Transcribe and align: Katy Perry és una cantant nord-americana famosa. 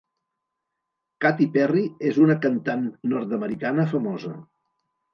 Katy 1.25 1.47
Perry 1.59 1.85
és 2.13 2.19
una 2.25 2.39
cantant 2.49 2.91
nord-americana 3.15 3.89
famosa. 3.97 4.37